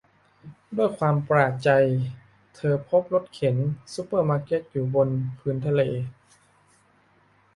[0.77, 1.69] ด้วยความประหลาดใจ
[2.55, 3.55] เธอพบรถเข็น
[3.93, 5.81] ซุปเปอร์มาร์เก็ตอยู่บนพื้นทะเล